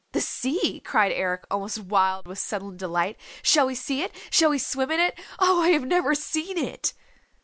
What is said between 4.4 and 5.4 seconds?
we swim in it?